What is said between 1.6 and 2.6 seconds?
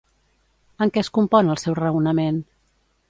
seu raonament?